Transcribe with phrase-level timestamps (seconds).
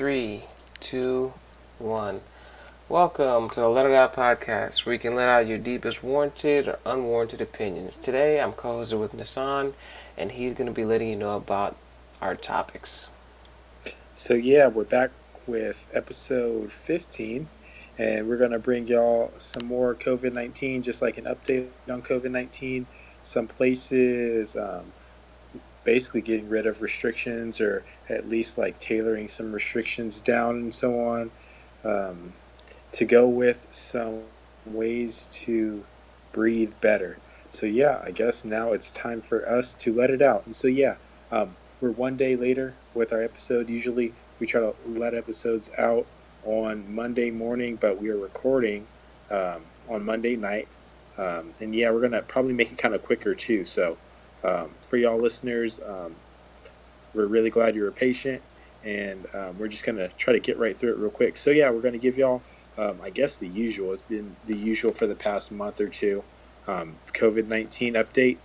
[0.00, 0.44] Three,
[0.80, 1.34] two,
[1.78, 2.22] one.
[2.88, 6.68] Welcome to the Let It Out podcast, where you can let out your deepest warranted
[6.68, 7.98] or unwarranted opinions.
[7.98, 9.74] Today, I'm co-hosted with Nissan,
[10.16, 11.76] and he's going to be letting you know about
[12.22, 13.10] our topics.
[14.14, 15.10] So yeah, we're back
[15.46, 17.46] with episode 15,
[17.98, 22.86] and we're going to bring y'all some more COVID-19, just like an update on COVID-19.
[23.20, 24.90] Some places um,
[25.84, 31.06] basically getting rid of restrictions or at least like tailoring some restrictions down and so
[31.06, 31.30] on
[31.84, 32.32] um,
[32.92, 34.22] to go with some
[34.66, 35.82] ways to
[36.32, 37.16] breathe better.
[37.48, 40.44] So yeah, I guess now it's time for us to let it out.
[40.46, 40.96] And so yeah,
[41.32, 43.68] um, we're one day later with our episode.
[43.68, 46.06] Usually we try to let episodes out
[46.44, 48.86] on Monday morning, but we are recording
[49.30, 50.68] um, on Monday night.
[51.18, 53.64] Um, and yeah, we're gonna probably make it kind of quicker too.
[53.64, 53.98] So
[54.44, 56.14] um, for y'all listeners, um,
[57.14, 58.42] we're really glad you were patient,
[58.84, 61.36] and um, we're just gonna try to get right through it real quick.
[61.36, 62.42] So yeah, we're gonna give y'all,
[62.78, 63.92] um, I guess the usual.
[63.92, 66.22] It's been the usual for the past month or two.
[66.66, 68.38] Um, COVID nineteen update.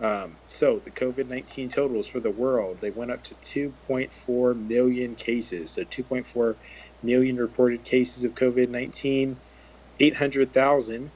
[0.00, 5.14] Um, so the COVID nineteen totals for the world they went up to 2.4 million
[5.14, 5.70] cases.
[5.70, 6.56] So 2.4
[7.02, 9.36] million reported cases of COVID nineteen.
[10.00, 11.10] 800,000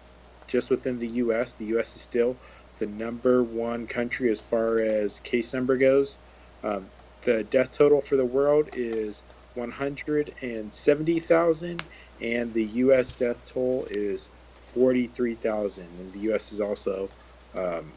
[0.46, 1.54] just within the U.S.
[1.54, 1.96] The U.S.
[1.96, 2.36] is still
[2.78, 6.18] the number one country as far as case number goes.
[6.62, 6.86] Um,
[7.22, 9.22] the death total for the world is
[9.54, 11.82] 170,000,
[12.20, 13.16] and the U.S.
[13.16, 14.30] death toll is
[14.62, 15.84] 43,000.
[15.98, 16.52] And the U.S.
[16.52, 17.08] is also
[17.54, 17.92] um,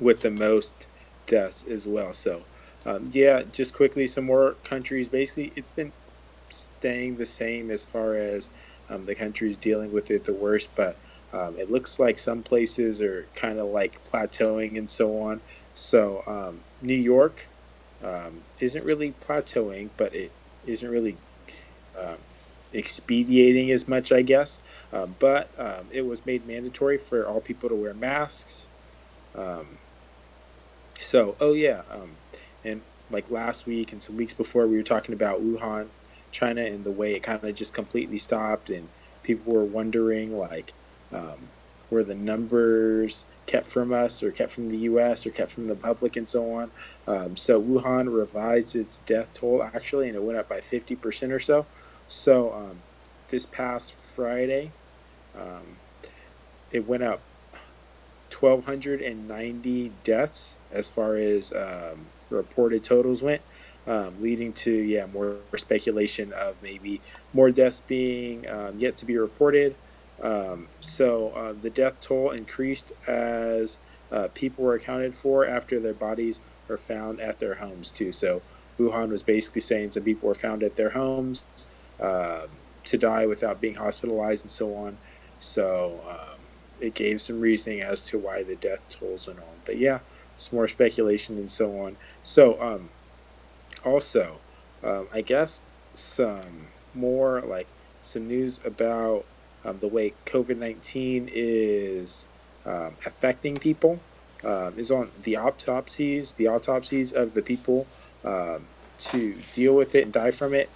[0.00, 0.86] with the most
[1.26, 2.12] deaths as well.
[2.12, 2.42] So,
[2.86, 5.08] um, yeah, just quickly, some more countries.
[5.08, 5.92] Basically, it's been
[6.48, 8.50] staying the same as far as
[8.88, 10.96] um, the countries dealing with it the worst, but
[11.32, 15.40] um, it looks like some places are kind of like plateauing and so on.
[15.74, 17.48] So um, New York
[18.02, 20.30] um, isn't really plateauing, but it
[20.66, 21.16] isn't really
[21.98, 22.16] um,
[22.74, 24.60] expediting as much, I guess.
[24.92, 28.66] Um, but um, it was made mandatory for all people to wear masks.
[31.00, 31.82] so, oh yeah,
[32.64, 32.80] and
[33.10, 35.86] like last week and some weeks before, we were talking about Wuhan,
[36.30, 38.88] China, and the way it kind of just completely stopped, and
[39.22, 40.72] people were wondering like
[41.12, 41.48] um,
[41.90, 45.26] were the numbers kept from us or kept from the U.S.
[45.26, 46.70] or kept from the public and so on.
[47.06, 51.40] Um, so Wuhan revised its death toll actually, and it went up by 50% or
[51.40, 51.66] so.
[52.08, 52.78] So um,
[53.28, 54.70] this past Friday,
[55.38, 55.76] um,
[56.70, 57.20] it went up
[58.40, 63.42] 1,290 deaths as far as um, reported totals went.
[63.84, 67.00] Um, leading to yeah more speculation of maybe
[67.32, 69.74] more deaths being um, yet to be reported
[70.22, 75.94] um, so uh, the death toll increased as uh, people were accounted for after their
[75.94, 78.12] bodies were found at their homes too.
[78.12, 78.44] So
[78.78, 81.46] Wuhan was basically saying some people were found at their homes
[82.00, 82.46] uh,
[82.84, 84.98] to die without being hospitalized and so on.
[85.38, 86.46] So um,
[86.78, 89.62] it gave some reasoning as to why the death tolls went on.
[89.64, 90.00] But yeah,
[90.36, 91.98] some more speculation and so on.
[92.22, 92.90] So um,
[93.84, 94.42] also,
[94.82, 95.62] um, I guess
[95.94, 99.26] some more like some news about
[99.64, 102.26] um, the way COVID 19 is
[102.64, 104.00] um, affecting people
[104.44, 107.86] um, is on the autopsies, the autopsies of the people
[108.24, 108.64] um,
[108.98, 110.68] to deal with it and die from it.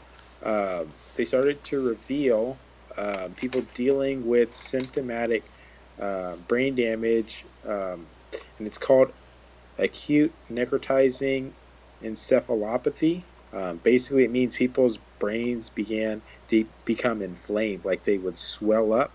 [0.44, 2.58] Um, they started to reveal
[2.96, 5.42] um, people dealing with symptomatic
[6.00, 8.06] uh, brain damage, and
[8.60, 9.12] it's called
[9.78, 11.50] acute necrotizing
[12.02, 13.22] encephalopathy.
[13.82, 19.14] basically, it means people's brains began to become inflamed, like they would swell up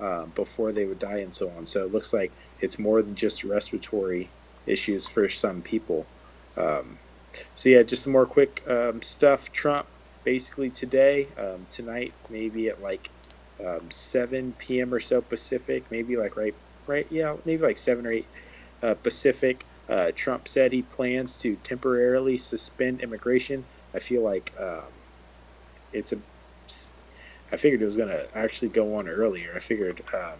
[0.00, 1.66] uh, before they would die, and so on.
[1.66, 4.34] So it looks like it's more than just respiratory
[4.66, 6.10] issues for some people.
[6.56, 7.00] Um,
[7.54, 9.52] so yeah, just some more quick um, stuff.
[9.52, 9.88] Trump
[10.24, 13.10] basically today, um, tonight, maybe at like
[13.64, 14.92] um, 7 p.m.
[14.94, 16.54] or so Pacific, maybe like right,
[16.86, 18.30] right, yeah, maybe like 7 or 8
[18.82, 19.66] uh, Pacific.
[19.88, 23.66] Uh, Trump said he plans to temporarily suspend immigration.
[23.94, 24.99] I feel like um,
[25.92, 26.18] it's a
[27.52, 29.52] I figured it was gonna actually go on earlier.
[29.54, 30.38] I figured um,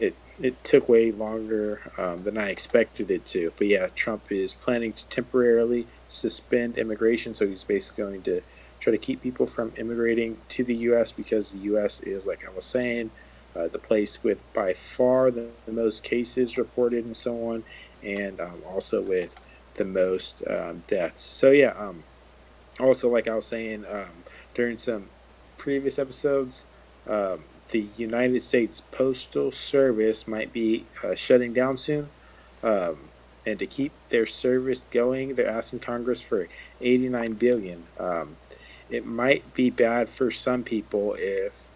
[0.00, 3.52] it it took way longer um, than I expected it to.
[3.56, 8.40] But yeah, Trump is planning to temporarily suspend immigration, so he's basically going to
[8.80, 11.12] try to keep people from immigrating to the U.S.
[11.12, 12.00] because the U.S.
[12.00, 13.10] is, like I was saying,
[13.54, 17.64] uh, the place with by far the, the, most cases reported and so on,
[18.02, 19.34] and um, also with
[19.74, 21.22] the most um, deaths.
[21.22, 22.02] So yeah, um,
[22.80, 24.10] also like I was saying um,
[24.54, 25.08] during some
[25.56, 26.64] previous episodes,
[27.08, 32.08] um, the United States Postal Service might be uh, shutting down soon.
[32.62, 32.98] Um,
[33.44, 36.48] and to keep their service going, they're asking Congress for
[36.80, 37.84] 89 billion.
[37.98, 38.36] Um,
[38.90, 41.68] it might be bad for some people if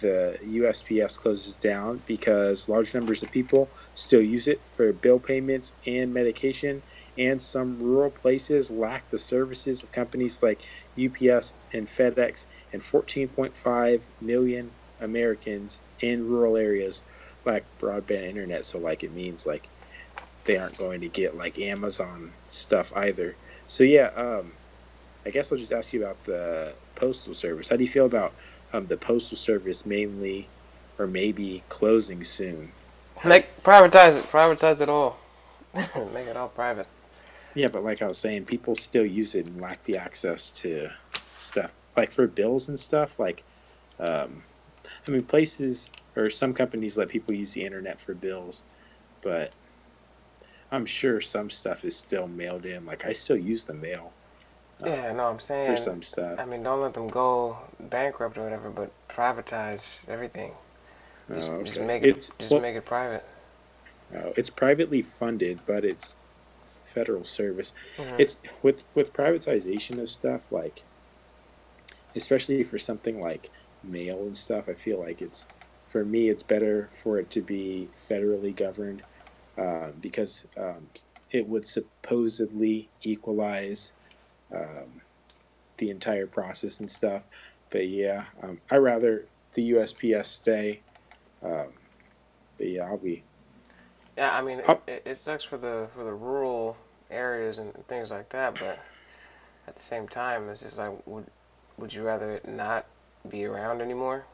[0.00, 5.72] the USPS closes down because large numbers of people still use it for bill payments
[5.86, 6.82] and medication,
[7.16, 10.60] and some rural places lack the services of companies like
[10.92, 14.70] UPS and FedEx, and 14.5 million
[15.00, 17.02] Americans in rural areas
[17.44, 18.66] lack broadband internet.
[18.66, 19.68] So, like, it means like
[20.44, 23.34] they aren't going to get like Amazon stuff either.
[23.66, 24.52] So, yeah, um,
[25.26, 27.68] I guess I'll just ask you about the postal service.
[27.68, 28.32] How do you feel about
[28.72, 30.48] um, the postal service mainly,
[30.98, 32.72] or maybe closing soon?
[33.24, 34.24] Make privatize it.
[34.24, 35.18] Privatize it all.
[35.74, 36.86] Make it all private.
[37.54, 40.90] Yeah, but like I was saying, people still use it and lack the access to
[41.38, 43.18] stuff like for bills and stuff.
[43.18, 43.44] Like,
[44.00, 44.42] um,
[45.06, 48.64] I mean, places or some companies let people use the internet for bills,
[49.22, 49.52] but
[50.72, 52.84] I'm sure some stuff is still mailed in.
[52.86, 54.12] Like I still use the mail.
[54.82, 56.38] Uh, yeah, no, I'm saying for some stuff.
[56.40, 60.52] I mean, don't let them go bankrupt or whatever, but privatize everything.
[61.32, 61.64] Just, oh, okay.
[61.64, 62.08] just make it.
[62.16, 63.24] It's, just well, make it private.
[64.16, 66.16] Oh, it's privately funded, but it's
[66.94, 67.74] federal service.
[67.96, 68.16] Mm-hmm.
[68.18, 70.82] It's with with privatization of stuff like,
[72.14, 73.50] especially for something like
[73.82, 74.68] mail and stuff.
[74.68, 75.46] I feel like it's
[75.88, 79.02] for me, it's better for it to be federally governed
[79.56, 80.88] uh, because um,
[81.30, 83.92] it would supposedly equalize
[84.52, 85.00] um,
[85.76, 87.22] the entire process and stuff.
[87.70, 90.80] But yeah, um, I rather the USPS stay.
[91.42, 91.68] Um,
[92.58, 93.22] but yeah, I'll be.
[94.16, 96.76] Yeah, I mean, it, it, sucks for the for the rural
[97.10, 98.78] areas and things like that, but
[99.66, 101.26] at the same time, it's just like, would
[101.76, 102.86] would you rather not
[103.28, 104.24] be around anymore?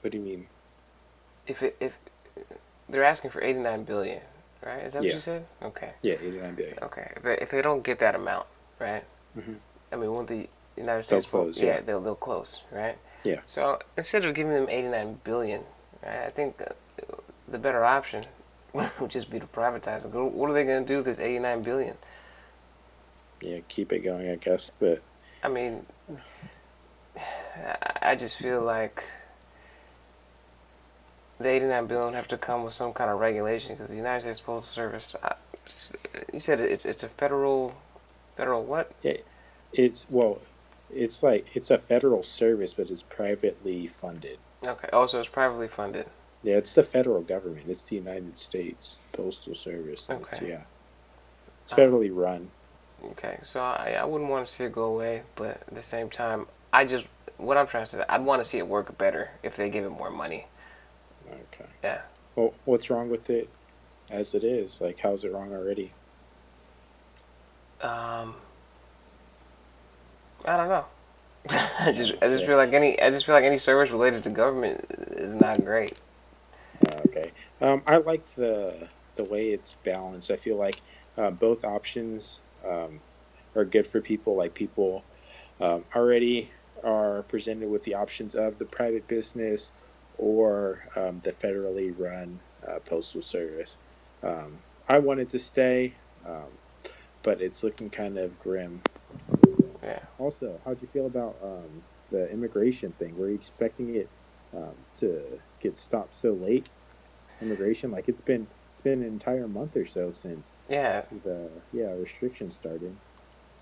[0.00, 0.46] What do you mean?
[1.46, 1.98] If it if
[2.88, 4.20] they're asking for eighty nine billion,
[4.64, 4.82] right?
[4.82, 5.10] Is that yeah.
[5.10, 5.46] what you said?
[5.62, 5.92] Okay.
[6.02, 6.78] Yeah, eighty nine billion.
[6.82, 8.46] Okay, if they, if they don't get that amount,
[8.78, 9.04] right?
[9.36, 9.54] Mm-hmm.
[9.92, 11.60] I mean, won't the United States they'll close?
[11.60, 12.98] Yeah, yeah, they'll they'll close, right?
[13.22, 13.40] Yeah.
[13.46, 15.62] So instead of giving them eighty nine billion,
[16.04, 16.60] right, I think
[17.48, 18.24] the better option
[19.00, 20.12] would just be to privatize it.
[20.12, 21.96] What are they going to do with this eighty nine billion?
[23.40, 24.70] Yeah, keep it going, I guess.
[24.78, 25.02] But
[25.42, 25.86] I mean,
[28.02, 29.04] I just feel like
[31.38, 34.40] the 89 billion have to come with some kind of regulation because the United States
[34.40, 35.16] Postal Service,
[36.32, 37.74] you said it's it's a federal,
[38.36, 38.92] federal what?
[39.02, 39.18] Yeah,
[39.72, 40.40] it's well,
[40.92, 44.38] it's like it's a federal service, but it's privately funded.
[44.64, 44.88] Okay.
[44.92, 46.06] Oh, so it's privately funded.
[46.44, 47.64] Yeah, it's the federal government.
[47.68, 50.08] It's the United States Postal Service.
[50.10, 50.22] Okay.
[50.30, 50.62] It's, yeah.
[51.62, 52.50] It's federally run.
[53.12, 56.10] Okay, so I, I wouldn't want to see it go away, but at the same
[56.10, 57.08] time, I just
[57.38, 59.84] what I'm trying to say, I'd want to see it work better if they give
[59.84, 60.46] it more money.
[61.28, 61.68] Okay.
[61.82, 62.02] Yeah.
[62.36, 63.48] Well, what's wrong with it
[64.10, 64.80] as it is?
[64.80, 65.92] Like, how's it wrong already?
[67.80, 68.34] Um,
[70.44, 70.84] I don't know.
[71.80, 74.30] I just I just feel like any I just feel like any service related to
[74.30, 75.98] government is not great.
[77.06, 77.32] Okay.
[77.60, 80.30] Um, I like the the way it's balanced.
[80.30, 80.80] I feel like
[81.16, 83.00] uh, both options um,
[83.54, 84.36] are good for people.
[84.36, 85.04] Like people
[85.60, 86.50] um, already
[86.82, 89.70] are presented with the options of the private business
[90.18, 93.78] or um, the federally run uh, postal service.
[94.22, 95.94] Um, I wanted to stay,
[96.26, 96.48] um,
[97.22, 98.80] but it's looking kind of grim.
[99.82, 100.00] Yeah.
[100.18, 103.16] Also, how'd you feel about um, the immigration thing?
[103.18, 104.08] Were you expecting it
[104.56, 105.22] um, to
[105.60, 106.68] get stopped so late?
[107.42, 111.92] Immigration, like it's been it's been an entire month or so since yeah the yeah
[111.92, 112.94] restrictions started.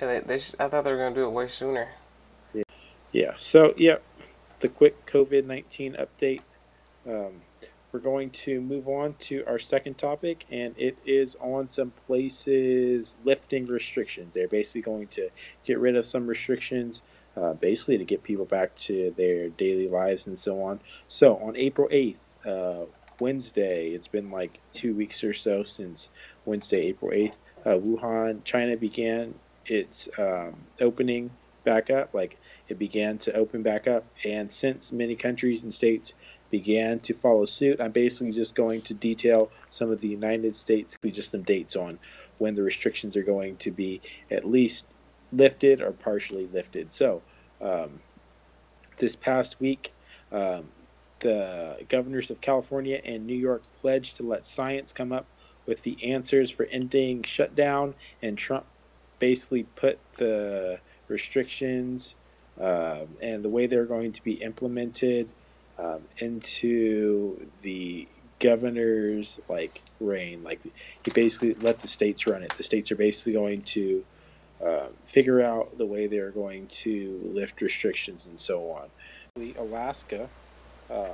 [0.01, 1.89] Yeah, they, they I thought they were gonna do it way sooner.
[2.53, 2.63] Yeah.
[3.13, 3.33] Yeah.
[3.39, 3.97] So yeah,
[4.61, 6.43] the quick COVID 19 update.
[7.07, 7.41] Um,
[7.93, 13.15] we're going to move on to our second topic, and it is on some places
[13.23, 14.33] lifting restrictions.
[14.33, 15.29] They're basically going to
[15.65, 17.03] get rid of some restrictions,
[17.37, 20.81] uh, basically to get people back to their daily lives and so on.
[21.09, 22.87] So on April 8th, uh,
[23.21, 26.09] Wednesday, it's been like two weeks or so since
[26.45, 27.35] Wednesday, April 8th,
[27.65, 29.35] uh, Wuhan, China began
[29.67, 31.31] its um, opening
[31.65, 32.15] back up.
[32.15, 34.05] Like it began to open back up.
[34.25, 36.15] And since many countries and states
[36.51, 40.99] began to follow suit, I'm basically just going to detail some of the United States,
[41.05, 41.99] just some dates on
[42.39, 44.87] when the restrictions are going to be at least
[45.33, 46.93] lifted or partially lifted.
[46.93, 47.23] So,
[47.61, 48.01] um,
[48.99, 49.93] this past week,
[50.31, 50.69] um,
[51.21, 55.27] the governors of California and New York pledged to let science come up
[55.67, 58.67] with the answers for ending shutdown, and Trump
[59.19, 62.15] basically put the restrictions
[62.61, 65.29] um, and the way they're going to be implemented
[65.79, 68.09] um, into the
[68.41, 70.43] governor's like reign.
[70.43, 70.61] Like
[71.05, 72.51] he basically let the states run it.
[72.57, 74.05] The states are basically going to
[74.65, 78.89] uh, figure out the way they're going to lift restrictions and so on.
[79.59, 80.29] Alaska
[80.91, 81.07] um,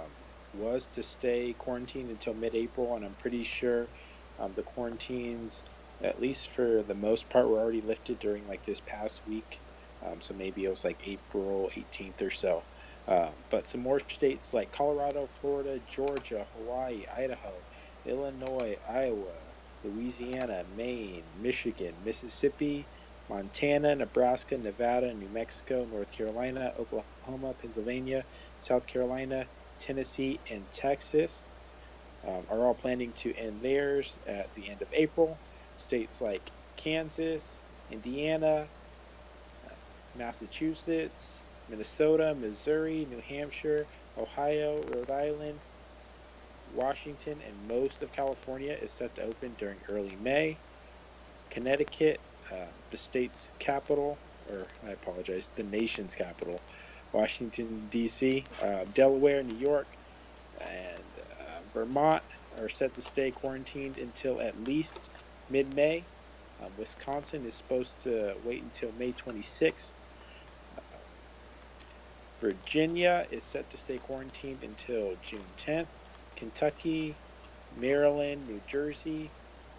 [0.55, 3.87] was to stay quarantined until mid-April, and I'm pretty sure
[4.41, 5.63] um, the quarantines,
[6.03, 9.59] at least for the most part, were already lifted during like this past week.
[10.05, 12.63] Um, so maybe it was like April 18th or so.
[13.07, 17.53] Uh, but some more states like Colorado, Florida, Georgia, Hawaii, Idaho,
[18.05, 19.33] Illinois, Iowa,
[19.83, 22.85] Louisiana, Maine, Michigan, Mississippi,
[23.29, 28.25] Montana, Nebraska, Nevada, New Mexico, North Carolina, Oklahoma, Pennsylvania,
[28.59, 29.49] South Carolina,
[29.81, 31.45] Tennessee, and Texas
[32.27, 35.43] um, are all planning to end theirs at the end of April.
[35.77, 38.71] States like Kansas, Indiana,
[40.15, 45.65] Massachusetts, Minnesota, Missouri, New Hampshire, Ohio, Rhode Island,
[46.67, 50.63] Washington, and most of California is set to open during early May.
[51.51, 52.21] Connecticut,
[52.53, 54.19] uh, the state's capital,
[54.51, 56.61] or I apologize, the nation's capital,
[57.13, 59.87] Washington, D.C., uh, Delaware, New York,
[60.61, 61.03] and
[61.41, 62.23] uh, Vermont
[62.61, 65.11] are set to stay quarantined until at least
[65.51, 66.05] mid May.
[66.63, 69.93] Um, Wisconsin is supposed to wait until May 26th.
[70.77, 70.81] Uh,
[72.41, 75.87] Virginia is set to stay quarantined until June 10th.
[76.37, 77.15] Kentucky,
[77.77, 79.31] Maryland, New Jersey,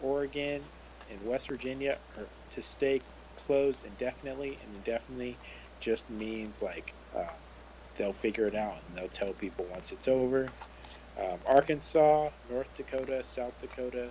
[0.01, 0.61] Oregon,
[1.11, 2.25] and West Virginia are
[2.59, 3.01] to stay
[3.45, 5.37] closed indefinitely, and indefinitely
[5.79, 7.23] just means like uh,
[7.97, 10.47] they'll figure it out and they'll tell people once it's over.
[11.19, 14.09] Um, Arkansas, North Dakota, South Dakota,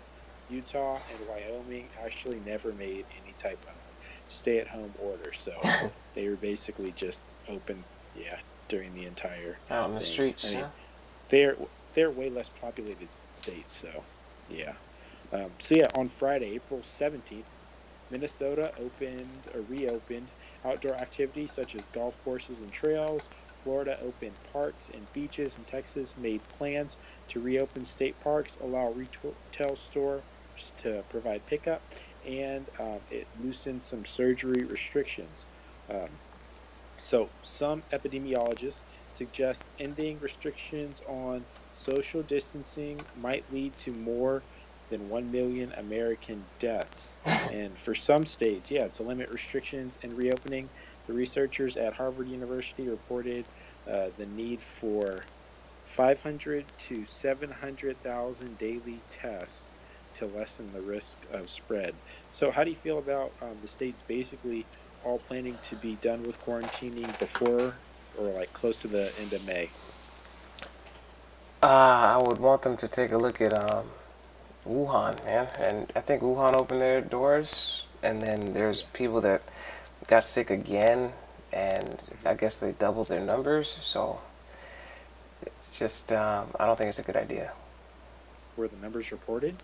[0.51, 3.75] Utah, and Wyoming actually never made any type of
[4.29, 5.53] stay-at-home order, so
[6.15, 7.83] they were basically just open,
[8.19, 8.39] yeah,
[8.69, 10.47] during the entire out in the streets.
[10.47, 10.69] I mean, yeah.
[11.31, 11.57] They're
[11.95, 14.05] they're way less populated states, so
[14.51, 14.73] yeah.
[15.33, 17.47] Um, so yeah, on Friday, April seventeenth,
[18.11, 20.27] Minnesota opened or reopened
[20.65, 23.29] outdoor activities such as golf courses and trails.
[23.65, 26.97] Florida opened parks and beaches, and Texas made plans
[27.29, 30.23] to reopen state parks, allow retail stores
[30.79, 31.83] to provide pickup,
[32.27, 35.45] and um, it loosened some surgery restrictions.
[35.91, 36.09] Um,
[36.97, 38.81] so, some epidemiologists
[39.13, 44.43] suggest ending restrictions on social distancing might lead to more
[44.91, 47.09] than 1 million American deaths.
[47.53, 50.69] and for some states, yeah, to limit restrictions and reopening,
[51.07, 53.45] the researchers at Harvard University reported
[53.91, 55.25] uh, the need for
[55.87, 59.65] 500 to 700,000 daily tests
[60.15, 61.95] to lessen the risk of spread.
[62.33, 64.67] So, how do you feel about um, the states basically
[65.05, 67.75] all planning to be done with quarantining before
[68.19, 69.71] or like close to the end of May?
[71.63, 73.87] Uh, I would want them to take a look at um,
[74.69, 75.49] Wuhan, man.
[75.59, 79.43] And I think Wuhan opened their doors, and then there's people that
[80.07, 81.13] got sick again,
[81.53, 83.79] and I guess they doubled their numbers.
[83.83, 84.21] So
[85.43, 87.53] it's just, um, I don't think it's a good idea.
[88.57, 89.57] Were the numbers reported?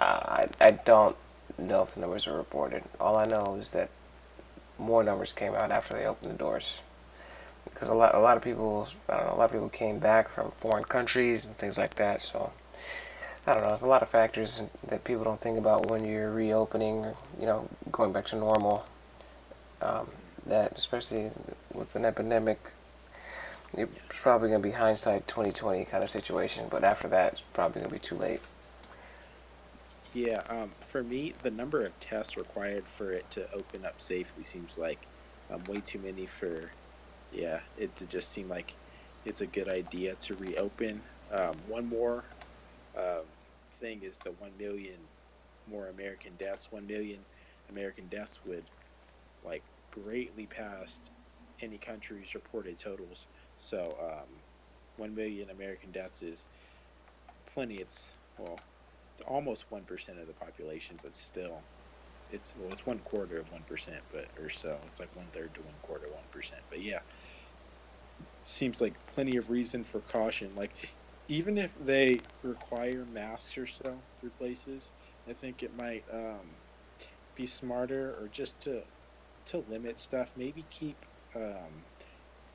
[0.00, 1.16] Uh, I, I don't
[1.58, 2.82] know if the numbers were reported.
[3.00, 3.90] All I know is that
[4.78, 6.80] more numbers came out after they opened the doors.
[7.64, 9.98] Because a lot, a lot of people, I don't know, a lot of people came
[9.98, 12.22] back from foreign countries and things like that.
[12.22, 12.52] So
[13.46, 13.68] I don't know.
[13.68, 17.46] There's a lot of factors that people don't think about when you're reopening, or, you
[17.46, 18.84] know, going back to normal.
[19.80, 20.08] Um,
[20.46, 21.30] that especially
[21.72, 22.58] with an epidemic,
[23.74, 26.66] it's probably going to be hindsight 2020 kind of situation.
[26.68, 28.40] But after that, it's probably going to be too late.
[30.12, 34.42] Yeah, um, for me, the number of tests required for it to open up safely
[34.42, 34.98] seems like
[35.52, 36.70] um, way too many for,
[37.32, 38.72] yeah, it to just seem like
[39.24, 41.00] it's a good idea to reopen.
[41.30, 42.24] Um, one more
[42.96, 43.24] um,
[43.80, 44.98] thing is the 1 million
[45.70, 46.68] more American deaths.
[46.70, 47.18] 1 million
[47.70, 48.64] American deaths would
[49.44, 50.98] like greatly past
[51.60, 53.26] any country's reported totals.
[53.58, 54.28] So um,
[54.96, 56.42] 1 million American deaths is
[57.52, 57.76] plenty.
[57.76, 58.56] It's well,
[59.14, 61.58] it's almost one percent of the population, but still,
[62.30, 64.76] it's well, it's one quarter of one percent, but or so.
[64.86, 66.60] It's like one third to one quarter, one percent.
[66.68, 67.00] But yeah,
[68.44, 70.50] seems like plenty of reason for caution.
[70.54, 70.72] Like
[71.28, 74.90] even if they require masks or so through places,
[75.28, 76.46] I think it might um,
[77.34, 78.82] be smarter or just to
[79.46, 80.30] to limit stuff.
[80.36, 80.96] Maybe keep
[81.34, 81.72] um,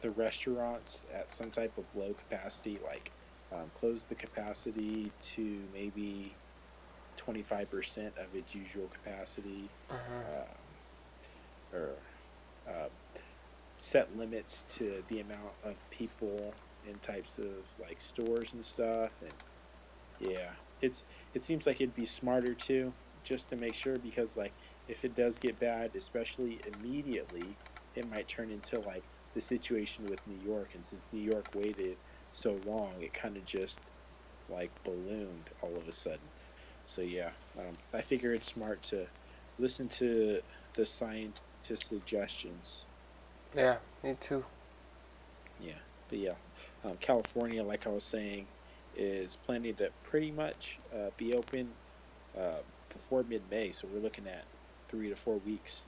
[0.02, 3.12] the restaurants at some type of low capacity, like
[3.54, 6.34] um, close the capacity to maybe
[7.18, 10.42] 25% of its usual capacity, uh-huh.
[11.74, 11.90] Um, or
[12.68, 12.90] uh,
[13.80, 16.54] set limits to the amount of people
[16.88, 19.34] in types of like stores and stuff and
[20.20, 20.50] yeah
[20.82, 22.92] it's it seems like it'd be smarter too
[23.24, 24.52] just to make sure because like
[24.88, 27.56] if it does get bad, especially immediately,
[27.96, 30.70] it might turn into like the situation with New York.
[30.76, 31.98] And since New York waited
[32.32, 33.80] so long, it kind of just
[34.50, 36.20] like ballooned all of a sudden.
[36.88, 39.06] So yeah, um, I figure it's smart to
[39.60, 40.42] listen to
[40.76, 42.84] the scientist suggestions.
[43.56, 44.44] Yeah, me too.
[45.62, 45.74] Yeah,
[46.10, 46.34] but yeah,
[46.84, 48.48] um, California, like I was saying,
[48.98, 51.70] is planning to pretty much uh, be open
[52.38, 52.60] uh,
[52.94, 53.72] before mid-May.
[53.72, 54.44] So we're looking at
[54.90, 55.82] three to four weeks.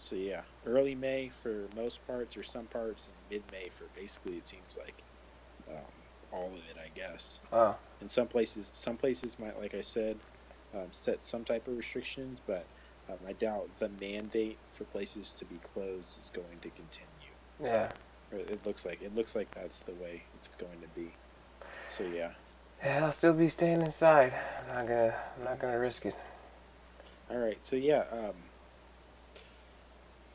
[0.00, 4.46] So yeah, early May for most parts, or some parts, and mid-May for basically it
[4.46, 4.94] seems like
[5.68, 5.84] um,
[6.32, 7.38] all of it, I guess.
[7.52, 10.16] Oh, In some places, some places might, like I said,
[10.74, 12.64] um, set some type of restrictions, but
[13.08, 17.32] um, I doubt the mandate for places to be closed is going to continue.
[17.62, 17.88] yeah.
[18.32, 21.10] It looks like it looks like that's the way it's going to be.
[21.96, 22.30] So yeah.
[22.82, 24.32] Yeah, I'll still be staying inside.
[24.60, 26.14] I'm not gonna, I'm not gonna risk it.
[27.30, 27.58] All right.
[27.62, 28.04] So yeah.
[28.12, 28.34] Um,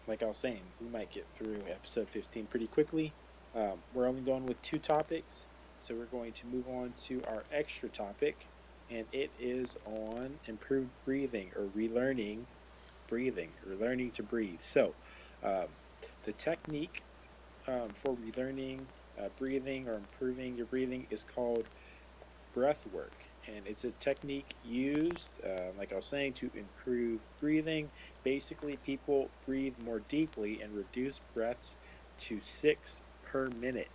[0.07, 3.13] like I was saying, we might get through episode 15 pretty quickly.
[3.55, 5.39] Um, we're only going with two topics,
[5.83, 8.45] so we're going to move on to our extra topic,
[8.89, 12.39] and it is on improved breathing or relearning
[13.07, 14.59] breathing or learning to breathe.
[14.61, 14.93] So,
[15.43, 15.65] um,
[16.25, 17.03] the technique
[17.67, 18.87] um, for relearning
[19.21, 21.69] uh, breathing or improving your breathing is called
[22.53, 23.23] breath work.
[23.47, 27.91] And it's a technique used, uh, like I was saying, to improve breathing.
[28.23, 31.77] Basically, people breathe more deeply and reduce breaths
[32.19, 33.91] to six per minute.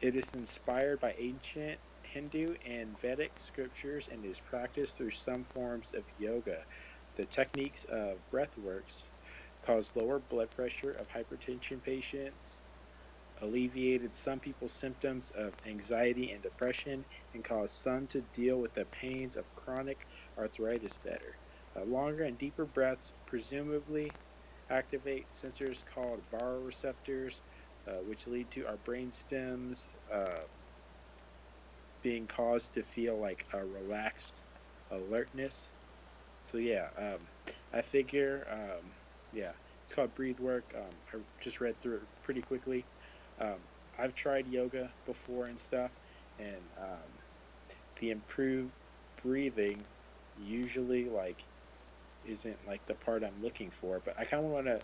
[0.00, 5.92] It is inspired by ancient Hindu and Vedic scriptures and is practiced through some forms
[5.94, 6.66] of yoga.
[7.16, 9.08] The techniques of breathworks
[9.62, 12.58] cause lower blood pressure of hypertension patients,
[13.40, 18.84] alleviated some people's symptoms of anxiety and depression, and caused some to deal with the
[18.86, 20.06] pains of chronic
[20.38, 21.38] arthritis better.
[21.76, 24.18] Uh, longer and deeper breaths presumably
[24.70, 27.42] activate sensors called baroreceptors,
[27.86, 30.44] uh, which lead to our brain stems uh,
[32.02, 34.42] being caused to feel like a relaxed
[34.90, 35.70] alertness.
[36.42, 37.28] So yeah, um,
[37.72, 38.94] I figure, um,
[39.34, 39.52] yeah,
[39.84, 40.64] it's called breathe work.
[40.76, 42.84] Um, I just read through it pretty quickly.
[43.40, 43.56] Um,
[43.98, 45.90] I've tried yoga before and stuff,
[46.38, 47.10] and um,
[48.00, 48.70] the improved
[49.22, 49.84] breathing
[50.44, 51.42] usually like
[52.26, 54.00] isn't like the part I'm looking for.
[54.04, 54.80] But I kind of want to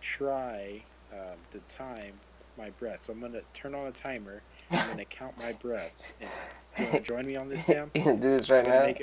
[0.00, 2.12] try um, to time
[2.58, 3.02] my breath.
[3.02, 4.42] So I'm gonna turn on a timer.
[4.70, 6.14] And I'm gonna count my breaths.
[6.20, 6.30] And
[6.78, 7.90] you want to join me on this, Sam?
[7.94, 8.84] You can do this right I'm gonna now.
[8.84, 9.00] it-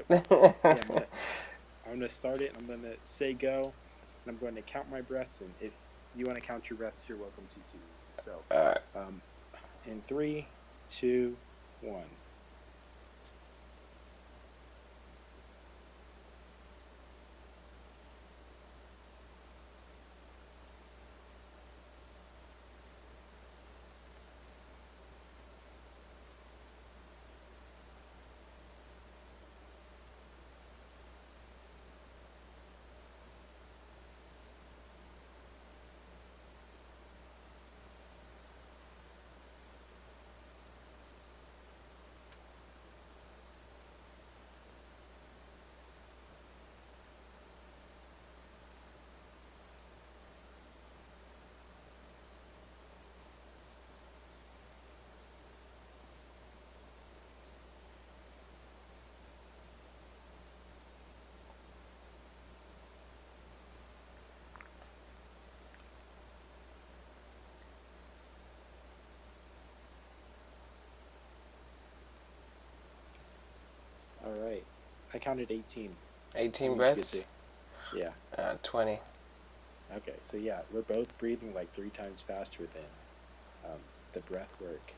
[0.71, 1.05] Yeah, I'm, gonna,
[1.85, 2.53] I'm gonna start it.
[2.57, 3.73] I'm gonna say go,
[4.29, 5.41] I'm going to count my breaths.
[5.41, 7.95] And if you want to count your breaths, you're welcome to too.
[8.11, 8.81] So, All right.
[8.95, 9.23] um,
[9.83, 10.55] in three,
[10.89, 11.41] two,
[11.81, 12.19] one.
[74.23, 74.67] All right.
[75.19, 75.93] I counted 18.
[76.35, 77.19] 18 breaths.
[77.93, 78.09] Yeah.
[78.37, 78.99] Uh, 20.
[79.97, 80.13] Okay.
[80.29, 83.79] So yeah, we're both breathing like three times faster than um,
[84.13, 84.93] the breath work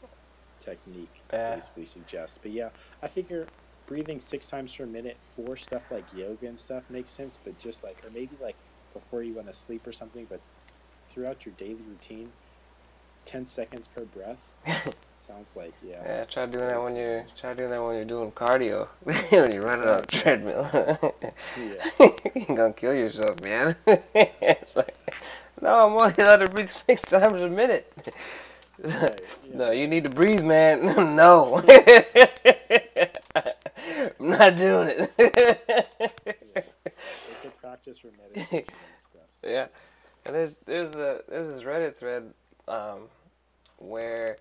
[0.60, 1.56] technique Yeah.
[1.56, 2.38] basically suggests.
[2.40, 2.70] But yeah,
[3.02, 3.48] I figure
[3.88, 7.40] breathing six times per minute for stuff like yoga and stuff makes sense.
[7.44, 8.58] But just like, or maybe like
[8.94, 10.40] before you want to sleep or something, but
[11.10, 12.30] throughout your daily routine,
[13.32, 14.52] 10 seconds per breath
[15.26, 16.02] sounds like yeah.
[16.06, 18.90] Yeah, try doing that when you're try doing that when you're doing cardio.
[19.04, 20.70] when you're running on a treadmill.
[21.58, 21.76] Yeah.
[22.36, 23.76] you're gonna kill yourself, man.
[23.88, 24.96] it's like,
[25.62, 27.92] no, I'm only allowed to breathe six times a minute.
[28.84, 29.56] Right, yeah.
[29.58, 30.86] No, you need to breathe, man.
[31.16, 31.64] no.
[34.20, 35.12] I'm not doing it.
[36.84, 39.28] It's practice for meditation and stuff.
[39.44, 39.68] Yeah,
[40.26, 42.34] and there's there's a there's this Reddit thread
[42.68, 43.10] um,
[43.82, 44.38] where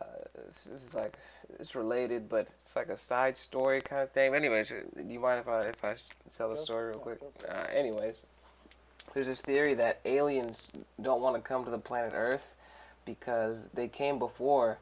[0.00, 0.04] uh,
[0.46, 1.16] this is like
[1.58, 4.34] it's related, but it's like a side story kind of thing.
[4.34, 5.94] Anyways, do you mind if I if I
[6.34, 7.20] tell the Go- story real quick?
[7.48, 8.26] Uh, anyways,
[9.14, 12.54] there's this theory that aliens don't want to come to the planet Earth
[13.04, 14.78] because they came before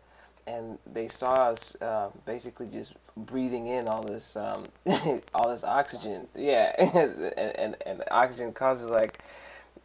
[0.46, 4.66] and they saw us uh, basically just breathing in all this um,
[5.34, 6.26] all this oxygen.
[6.34, 9.20] Yeah, and, and and oxygen causes like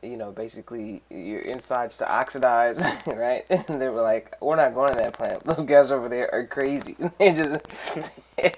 [0.04, 3.46] you know basically your insides to oxidize, right?
[3.70, 5.44] And they were like, we're not going to that plant.
[5.46, 6.96] Those guys over there are crazy.
[7.20, 7.66] They're just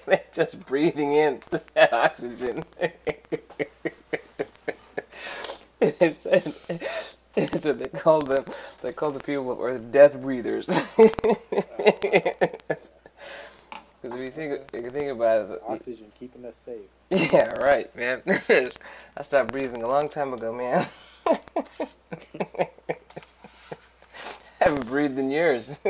[0.05, 1.41] they're just breathing in
[1.75, 2.63] that oxygen.
[5.79, 6.53] they said,
[7.36, 8.45] they said they called them
[8.81, 10.69] they called the people of Earth death breathers.
[14.01, 16.89] Because if you think if you think about it, Oxygen keeping us safe.
[17.10, 18.21] yeah, right, man.
[19.17, 20.88] I stopped breathing a long time ago, man.
[24.59, 25.79] Haven't breathed in years.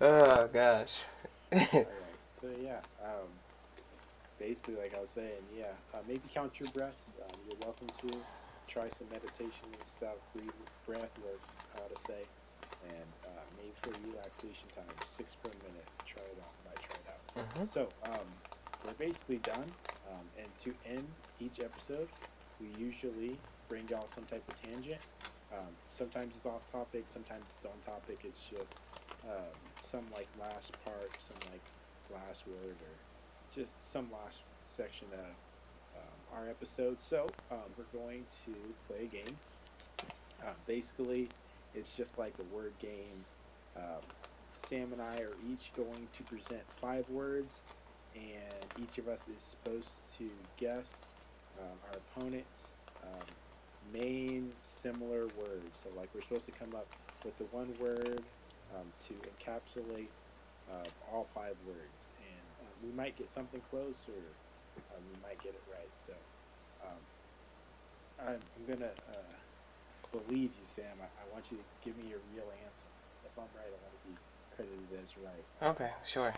[0.00, 1.04] oh gosh.
[1.52, 1.86] Right.
[2.40, 3.28] So yeah, um,
[4.38, 7.10] basically, like I was saying, yeah, uh, maybe count your breaths.
[7.22, 8.18] Um, you're welcome to
[8.68, 10.16] try some meditation and stuff.
[10.34, 10.50] Breathe,
[10.86, 12.22] breath works, how to say,
[12.88, 14.84] and uh, maybe for relaxation time,
[15.16, 15.88] six per minute.
[16.06, 16.52] Try it out.
[16.66, 17.22] Might try it out.
[17.54, 17.72] Mhm.
[17.72, 18.26] So um,
[18.84, 19.66] we're basically done.
[20.14, 21.06] Um, and to end
[21.40, 22.08] each episode,
[22.60, 23.36] we usually
[23.68, 25.00] bring y'all some type of tangent.
[25.52, 28.18] Um, sometimes it's off topic, sometimes it's on topic.
[28.24, 31.62] It's just um, some like last part, some like
[32.12, 32.94] last word, or
[33.54, 37.00] just some last section of um, our episode.
[37.00, 38.54] So um, we're going to
[38.88, 39.36] play a game.
[40.42, 41.28] Uh, basically,
[41.74, 43.24] it's just like a word game.
[44.68, 47.60] Sam and I are each going to present five words,
[48.14, 51.02] and each of us is supposed to guess
[51.58, 52.72] um, our opponent's
[53.02, 53.36] um,
[53.82, 55.76] main similar word.
[55.76, 56.90] So, like, we're supposed to come up
[57.24, 58.30] with the one word
[58.74, 60.12] um, to encapsulate
[60.68, 64.38] uh, all five words, and uh, we might get something close, or
[64.90, 65.92] uh, we might get it right.
[65.96, 66.14] So,
[66.84, 67.08] um,
[68.18, 69.36] I'm, I'm gonna uh,
[70.12, 71.00] believe you, Sam.
[71.02, 72.90] I, I want you to give me your real answer.
[73.24, 74.16] If I'm right, I want to be
[74.54, 75.46] credited as right.
[75.62, 76.34] Okay, sure.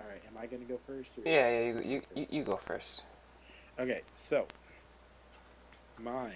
[0.00, 1.10] All right, am I gonna go first?
[1.16, 1.60] Or Yeah, yeah.
[1.60, 3.02] You you you, you go first.
[3.78, 4.46] Okay, so
[5.98, 6.32] mine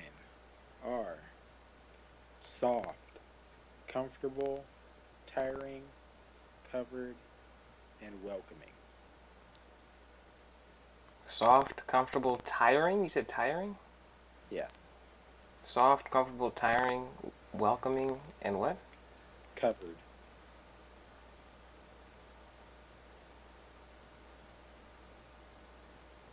[0.84, 1.18] are
[2.38, 2.96] soft,
[3.88, 4.64] comfortable,
[5.26, 5.82] tiring,
[6.70, 7.14] covered,
[8.02, 8.68] and welcoming.
[11.26, 13.02] Soft, comfortable, tiring.
[13.02, 13.76] You said tiring.
[14.50, 14.66] Yeah.
[15.62, 17.06] Soft, comfortable, tiring,
[17.52, 18.76] welcoming, and what?
[19.54, 19.96] Covered.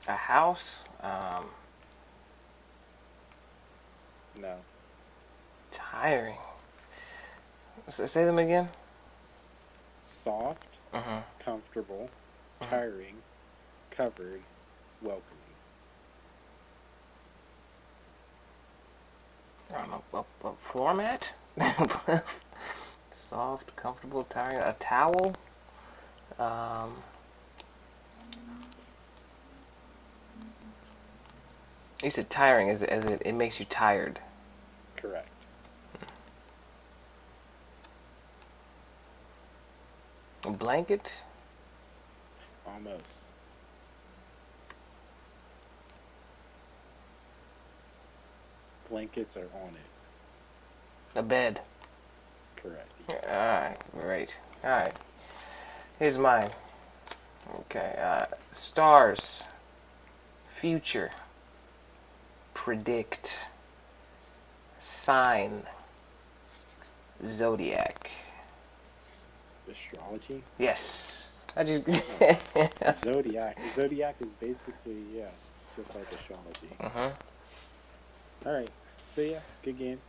[0.07, 0.81] A house.
[1.01, 1.49] Um,
[4.35, 4.57] No.
[5.71, 6.37] tiring.
[7.89, 8.69] Say them again.
[10.01, 11.21] Soft, Uh-huh.
[11.39, 12.09] comfortable,
[12.61, 12.69] Mhm.
[12.69, 13.23] tiring,
[13.91, 14.43] covered,
[15.01, 15.33] welcoming.
[19.73, 20.25] I don't know.
[20.43, 21.33] A, a floor mat.
[23.11, 24.59] Soft, comfortable, tiring.
[24.59, 25.35] A towel.
[26.39, 27.03] Um.
[32.03, 34.19] You said tiring as it, as it, it makes you tired.
[34.95, 35.29] Correct.
[40.45, 41.13] A blanket.
[42.67, 43.23] Almost.
[48.89, 51.19] Blankets are on it.
[51.19, 51.61] A bed.
[52.55, 52.91] Correct.
[53.09, 54.39] Alright, great.
[54.63, 54.95] Alright.
[55.99, 56.47] Here's mine.
[57.59, 59.49] Okay, uh, stars.
[60.49, 61.11] Future.
[62.67, 63.47] Predict.
[64.81, 65.63] Sign.
[67.23, 68.11] Zodiac.
[69.71, 70.43] Astrology.
[70.57, 71.31] Yes.
[71.55, 71.85] I just.
[73.05, 73.57] Zodiac.
[73.71, 75.29] Zodiac is basically yeah,
[75.77, 76.67] just like astrology.
[76.81, 77.09] uh huh.
[78.45, 78.69] All right.
[79.05, 80.01] So yeah, good game.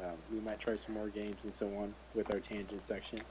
[0.00, 3.22] Um, we might try some more games and so on with our tangent section.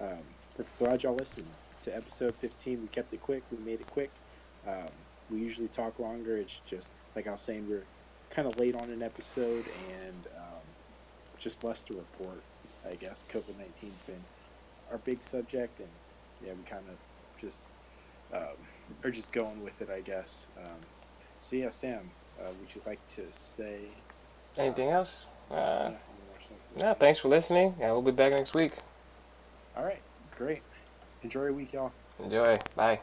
[0.00, 0.22] Um,
[0.56, 1.48] we're glad y'all listened
[1.82, 2.82] to episode 15.
[2.82, 3.42] We kept it quick.
[3.50, 4.12] We made it quick.
[4.68, 4.86] Um,
[5.28, 6.36] we usually talk longer.
[6.36, 7.82] It's just like I was saying, we're
[8.32, 9.64] kind of late on an episode
[10.04, 10.62] and um,
[11.38, 12.42] just less to report.
[12.90, 14.22] I guess COVID 19's been
[14.90, 15.88] our big subject, and
[16.44, 17.62] yeah, we kind of just
[18.32, 18.56] um,
[19.04, 19.88] are just going with it.
[19.90, 20.46] I guess.
[20.58, 20.80] Um,
[21.38, 23.80] so yeah, Sam, uh, would you like to say?
[24.58, 25.26] Anything else?
[25.50, 25.90] yeah, Uh,
[26.80, 27.74] no, thanks for listening.
[27.80, 28.74] and we'll be back next week.
[29.76, 30.00] All right,
[30.36, 30.62] great.
[31.22, 31.92] Enjoy your week, y'all.
[32.22, 32.58] Enjoy.
[32.74, 33.00] Bye.